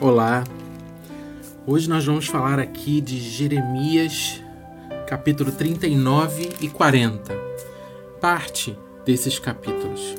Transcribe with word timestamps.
Olá, 0.00 0.44
hoje 1.66 1.88
nós 1.90 2.06
vamos 2.06 2.28
falar 2.28 2.60
aqui 2.60 3.00
de 3.00 3.18
Jeremias, 3.18 4.40
capítulo 5.08 5.50
39 5.50 6.50
e 6.60 6.68
40, 6.68 7.34
parte 8.20 8.78
desses 9.04 9.40
capítulos 9.40 10.14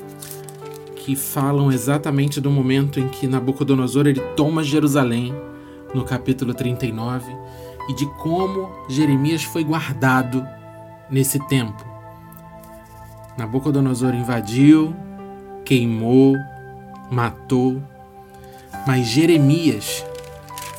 que 0.96 1.16
falam 1.16 1.72
exatamente 1.72 2.42
do 2.42 2.50
momento 2.50 3.00
em 3.00 3.08
que 3.08 3.26
Nabucodonosor 3.26 4.06
ele 4.06 4.20
toma 4.36 4.62
Jerusalém, 4.62 5.34
no 5.94 6.04
capítulo 6.04 6.52
39, 6.52 7.34
e 7.88 7.94
de 7.94 8.04
como 8.18 8.68
Jeremias 8.86 9.44
foi 9.44 9.64
guardado 9.64 10.46
nesse 11.10 11.38
tempo. 11.48 11.82
Nabucodonosor 13.38 14.14
invadiu, 14.14 14.94
queimou, 15.64 16.36
matou, 17.10 17.82
mas 18.86 19.06
Jeremias 19.06 20.04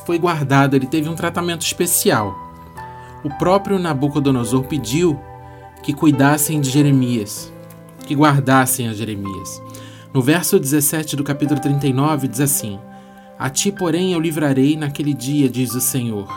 foi 0.04 0.18
guardado, 0.18 0.74
ele 0.74 0.86
teve 0.86 1.08
um 1.08 1.14
tratamento 1.14 1.62
especial. 1.62 2.36
O 3.22 3.30
próprio 3.30 3.78
Nabucodonosor 3.78 4.64
pediu 4.64 5.18
que 5.82 5.92
cuidassem 5.92 6.60
de 6.60 6.70
Jeremias, 6.70 7.52
que 8.06 8.14
guardassem 8.14 8.88
a 8.88 8.92
Jeremias. 8.92 9.62
No 10.12 10.20
verso 10.20 10.58
17 10.58 11.16
do 11.16 11.24
capítulo 11.24 11.60
39 11.60 12.28
diz 12.28 12.40
assim: 12.40 12.78
A 13.38 13.48
ti, 13.48 13.70
porém, 13.70 14.12
eu 14.12 14.20
livrarei 14.20 14.76
naquele 14.76 15.14
dia, 15.14 15.48
diz 15.48 15.74
o 15.74 15.80
Senhor, 15.80 16.28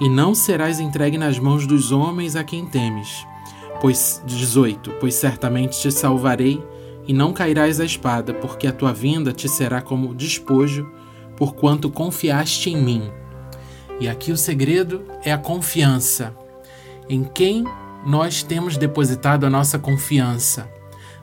e 0.00 0.08
não 0.08 0.34
serás 0.34 0.80
entregue 0.80 1.16
nas 1.16 1.38
mãos 1.38 1.66
dos 1.66 1.92
homens 1.92 2.36
a 2.36 2.42
quem 2.42 2.66
temes. 2.66 3.24
Pois 3.80 4.20
18: 4.26 4.94
Pois 5.00 5.14
certamente 5.14 5.80
te 5.80 5.90
salvarei 5.92 6.62
e 7.06 7.12
não 7.12 7.32
cairás 7.32 7.80
a 7.80 7.84
espada, 7.84 8.34
porque 8.34 8.66
a 8.66 8.72
tua 8.72 8.92
vinda 8.92 9.32
te 9.32 9.48
será 9.48 9.80
como 9.80 10.14
despojo 10.14 10.86
porquanto 11.36 11.90
confiaste 11.90 12.70
em 12.70 12.76
mim. 12.76 13.10
E 14.00 14.08
aqui 14.08 14.32
o 14.32 14.36
segredo 14.36 15.04
é 15.24 15.32
a 15.32 15.38
confiança. 15.38 16.34
Em 17.08 17.22
quem 17.22 17.64
nós 18.06 18.42
temos 18.42 18.76
depositado 18.76 19.44
a 19.46 19.50
nossa 19.50 19.78
confiança? 19.78 20.68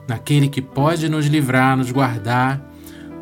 Naquele 0.08 0.48
que 0.48 0.60
pode 0.60 1.08
nos 1.08 1.26
livrar, 1.26 1.76
nos 1.76 1.90
guardar, 1.90 2.60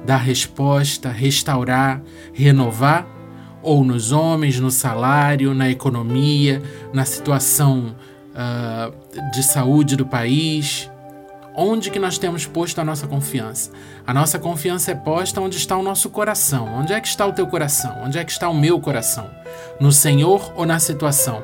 dar 0.05 0.19
resposta, 0.19 1.11
restaurar, 1.11 2.03
renovar? 2.33 3.07
Ou 3.63 3.85
nos 3.85 4.11
homens, 4.11 4.59
no 4.59 4.71
salário, 4.71 5.53
na 5.53 5.69
economia, 5.69 6.63
na 6.95 7.05
situação 7.05 7.95
uh, 8.31 9.31
de 9.33 9.43
saúde 9.43 9.97
do 9.97 10.07
país? 10.07 10.90
Onde 11.55 11.91
que 11.91 11.99
nós 11.99 12.17
temos 12.17 12.47
posto 12.47 12.81
a 12.81 12.85
nossa 12.85 13.07
confiança? 13.07 13.71
A 14.07 14.15
nossa 14.15 14.39
confiança 14.39 14.93
é 14.93 14.95
posta 14.95 15.41
onde 15.41 15.57
está 15.57 15.77
o 15.77 15.83
nosso 15.83 16.09
coração. 16.09 16.67
Onde 16.75 16.93
é 16.93 17.01
que 17.01 17.09
está 17.09 17.27
o 17.27 17.33
teu 17.33 17.47
coração? 17.47 18.03
Onde 18.05 18.19
é 18.19 18.25
que 18.25 18.31
está 18.31 18.49
o 18.49 18.55
meu 18.55 18.81
coração? 18.81 19.31
No 19.81 19.91
Senhor 19.91 20.53
ou 20.57 20.65
na 20.65 20.79
situação? 20.79 21.43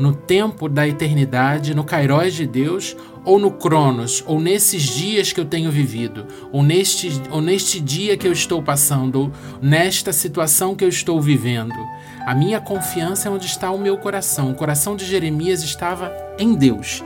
No 0.00 0.14
tempo 0.14 0.66
da 0.66 0.88
eternidade, 0.88 1.74
no 1.74 1.84
Kairos 1.84 2.32
de 2.32 2.46
Deus 2.46 2.96
ou 3.22 3.38
no 3.38 3.50
Cronos, 3.50 4.24
ou 4.26 4.40
nesses 4.40 4.82
dias 4.82 5.30
que 5.30 5.38
eu 5.38 5.44
tenho 5.44 5.70
vivido, 5.70 6.26
ou 6.50 6.62
neste, 6.62 7.20
ou 7.30 7.42
neste 7.42 7.78
dia 7.78 8.16
que 8.16 8.26
eu 8.26 8.32
estou 8.32 8.62
passando, 8.62 9.20
ou 9.20 9.32
nesta 9.60 10.10
situação 10.10 10.74
que 10.74 10.82
eu 10.82 10.88
estou 10.88 11.20
vivendo. 11.20 11.74
A 12.26 12.34
minha 12.34 12.58
confiança 12.62 13.28
é 13.28 13.30
onde 13.30 13.44
está 13.44 13.70
o 13.70 13.78
meu 13.78 13.98
coração. 13.98 14.50
O 14.50 14.54
coração 14.54 14.96
de 14.96 15.04
Jeremias 15.04 15.62
estava 15.62 16.10
em 16.38 16.54
Deus. 16.54 17.04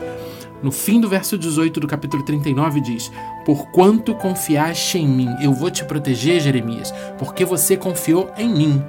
No 0.63 0.71
fim 0.71 1.01
do 1.01 1.09
verso 1.09 1.37
18 1.37 1.81
do 1.81 1.89
capítulo 1.89 2.25
39 2.25 2.81
diz: 2.81 3.11
Por 3.45 3.73
quanto 3.73 4.15
confiaste 4.15 4.99
em 4.99 5.09
mim, 5.09 5.35
eu 5.43 5.53
vou 5.53 5.69
te 5.69 5.85
proteger, 5.85 6.41
Jeremias, 6.41 6.95
porque 7.19 7.45
você 7.45 7.77
confiou 7.77 8.33
em 8.39 8.49
mim. 8.49 8.85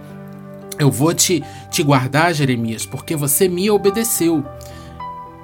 Eu 0.77 0.91
vou 0.91 1.13
te, 1.13 1.43
te 1.69 1.81
guardar, 1.83 2.33
Jeremias, 2.33 2.85
porque 2.85 3.15
você 3.15 3.47
me 3.47 3.69
obedeceu. 3.69 4.43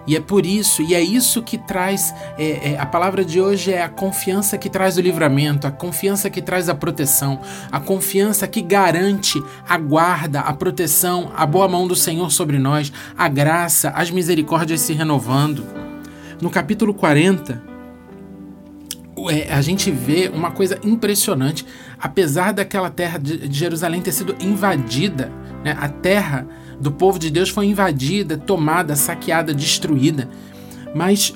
E 0.08 0.16
é 0.16 0.20
por 0.20 0.46
isso, 0.46 0.82
e 0.82 0.96
é 0.96 1.02
isso 1.02 1.44
que 1.44 1.58
traz, 1.58 2.14
é, 2.38 2.72
é, 2.72 2.80
a 2.80 2.86
palavra 2.86 3.24
de 3.24 3.40
hoje 3.40 3.72
é 3.72 3.84
a 3.84 3.90
confiança 3.90 4.58
que 4.58 4.70
traz 4.70 4.98
o 4.98 5.02
livramento, 5.02 5.68
a 5.68 5.72
confiança 5.72 6.30
que 6.30 6.42
traz 6.42 6.70
a 6.70 6.76
proteção, 6.76 7.40
a 7.72 7.80
confiança 7.80 8.48
que 8.48 8.62
garante 8.62 9.42
a 9.68 9.78
guarda, 9.78 10.40
a 10.40 10.54
proteção, 10.54 11.32
a 11.36 11.46
boa 11.46 11.68
mão 11.68 11.88
do 11.88 11.96
Senhor 11.96 12.32
sobre 12.32 12.58
nós, 12.58 12.92
a 13.16 13.28
graça, 13.28 13.90
as 13.92 14.10
misericórdias 14.10 14.82
se 14.82 14.94
renovando. 14.94 15.64
No 16.42 16.50
capítulo 16.50 16.96
40, 16.96 17.54
é, 17.54 17.71
a 19.50 19.62
gente 19.62 19.92
vê 19.92 20.32
uma 20.34 20.52
coisa 20.52 20.80
impressionante. 20.84 21.66
Apesar 22.00 22.52
daquela 22.54 22.90
terra 22.90 23.18
de 23.18 23.52
Jerusalém 23.52 24.02
ter 24.02 24.12
sido 24.12 24.36
invadida, 24.40 25.32
né, 25.64 25.76
a 25.80 25.90
terra 25.90 26.48
do 26.80 26.92
povo 26.92 27.20
de 27.20 27.30
Deus 27.30 27.50
foi 27.50 27.66
invadida, 27.68 28.38
tomada, 28.38 28.96
saqueada, 28.96 29.54
destruída. 29.54 30.30
Mas 30.96 31.36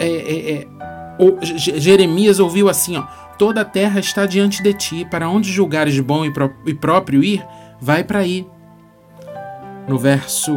é, 0.00 0.06
é, 0.08 0.52
é 0.52 0.66
o, 1.18 1.38
Jeremias 1.42 2.40
ouviu 2.40 2.68
assim: 2.68 2.96
ó, 2.96 3.02
toda 3.38 3.60
a 3.60 3.64
terra 3.64 4.00
está 4.00 4.26
diante 4.26 4.62
de 4.62 4.72
ti, 4.74 5.06
para 5.08 5.28
onde 5.28 5.50
julgares 5.50 5.98
bom 6.00 6.24
e, 6.24 6.32
pró 6.32 6.50
e 6.66 6.74
próprio 6.74 7.22
ir, 7.22 7.44
vai 7.80 8.02
para 8.02 8.20
aí 8.20 8.46
no 9.86 9.98
verso 9.98 10.52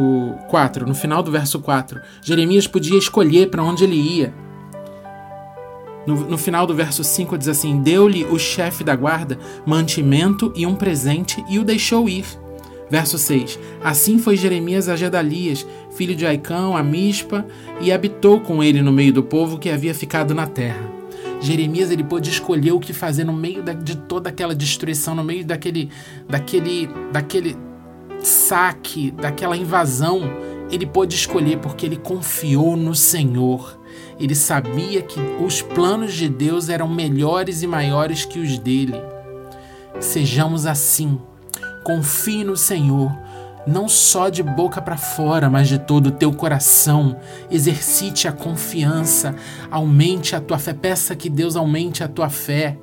4, 0.48 0.86
no 0.86 0.94
final 0.94 1.22
do 1.22 1.30
verso 1.30 1.60
4. 1.60 2.00
Jeremias 2.22 2.66
podia 2.66 2.98
escolher 2.98 3.50
para 3.50 3.62
onde 3.62 3.84
ele 3.84 3.96
ia. 3.96 4.32
No, 6.08 6.16
no, 6.26 6.38
final 6.38 6.66
do 6.66 6.74
verso 6.74 7.04
5 7.04 7.36
diz 7.36 7.48
assim: 7.48 7.82
Deu-lhe 7.82 8.24
o 8.24 8.38
chefe 8.38 8.82
da 8.82 8.96
guarda 8.96 9.38
mantimento 9.66 10.50
e 10.56 10.64
um 10.64 10.74
presente 10.74 11.44
e 11.50 11.58
o 11.58 11.64
deixou 11.64 12.08
ir. 12.08 12.24
Verso 12.88 13.18
6: 13.18 13.58
Assim 13.84 14.18
foi 14.18 14.34
Jeremias 14.34 14.88
a 14.88 14.96
Gedalias, 14.96 15.66
filho 15.90 16.16
de 16.16 16.24
Aicão, 16.24 16.74
a 16.74 16.82
Mispa, 16.82 17.44
e 17.78 17.92
habitou 17.92 18.40
com 18.40 18.62
ele 18.62 18.80
no 18.80 18.90
meio 18.90 19.12
do 19.12 19.22
povo 19.22 19.58
que 19.58 19.68
havia 19.68 19.94
ficado 19.94 20.34
na 20.34 20.46
terra. 20.46 20.80
Jeremias 21.42 21.90
ele 21.90 22.02
pôde 22.02 22.30
escolher 22.30 22.72
o 22.72 22.80
que 22.80 22.94
fazer 22.94 23.24
no 23.24 23.34
meio 23.34 23.62
da, 23.62 23.74
de 23.74 23.94
toda 23.94 24.30
aquela 24.30 24.54
destruição, 24.54 25.14
no 25.14 25.22
meio 25.22 25.44
daquele, 25.44 25.90
daquele, 26.26 26.88
daquele 27.12 27.54
saque, 28.20 29.10
daquela 29.10 29.58
invasão, 29.58 30.22
ele 30.70 30.86
pôde 30.86 31.14
escolher 31.14 31.58
porque 31.58 31.84
ele 31.84 31.98
confiou 31.98 32.78
no 32.78 32.94
Senhor. 32.94 33.77
Ele 34.18 34.34
sabia 34.34 35.02
que 35.02 35.20
os 35.40 35.62
planos 35.62 36.14
de 36.14 36.28
Deus 36.28 36.68
eram 36.68 36.88
melhores 36.88 37.62
e 37.62 37.66
maiores 37.66 38.24
que 38.24 38.38
os 38.38 38.58
dele. 38.58 39.00
Sejamos 40.00 40.66
assim. 40.66 41.18
Confie 41.84 42.44
no 42.44 42.56
Senhor, 42.56 43.10
não 43.66 43.88
só 43.88 44.28
de 44.28 44.42
boca 44.42 44.80
para 44.82 44.96
fora, 44.96 45.48
mas 45.48 45.68
de 45.68 45.78
todo 45.78 46.08
o 46.08 46.12
teu 46.12 46.32
coração. 46.32 47.16
Exercite 47.50 48.28
a 48.28 48.32
confiança, 48.32 49.34
aumente 49.70 50.36
a 50.36 50.40
tua 50.40 50.58
fé, 50.58 50.74
peça 50.74 51.16
que 51.16 51.30
Deus 51.30 51.56
aumente 51.56 52.04
a 52.04 52.08
tua 52.08 52.28
fé 52.28 52.76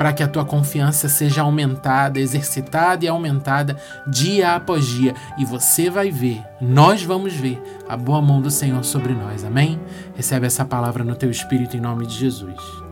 para 0.00 0.14
que 0.14 0.22
a 0.22 0.28
tua 0.28 0.46
confiança 0.46 1.10
seja 1.10 1.42
aumentada, 1.42 2.18
exercitada 2.18 3.04
e 3.04 3.08
aumentada 3.08 3.76
dia 4.06 4.54
após 4.54 4.86
dia. 4.86 5.14
E 5.36 5.44
você 5.44 5.90
vai 5.90 6.10
ver, 6.10 6.42
nós 6.58 7.02
vamos 7.02 7.34
ver 7.34 7.62
a 7.86 7.98
boa 7.98 8.22
mão 8.22 8.40
do 8.40 8.50
Senhor 8.50 8.82
sobre 8.82 9.12
nós. 9.12 9.44
Amém? 9.44 9.78
Recebe 10.16 10.46
essa 10.46 10.64
palavra 10.64 11.04
no 11.04 11.14
teu 11.14 11.30
espírito 11.30 11.76
em 11.76 11.80
nome 11.80 12.06
de 12.06 12.14
Jesus. 12.14 12.89